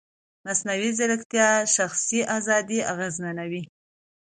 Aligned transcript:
مصنوعي 0.45 0.89
ځیرکتیا 0.97 1.47
د 1.65 1.69
شخصي 1.75 2.19
ازادۍ 2.37 2.79
اغېزمنوي. 2.91 3.63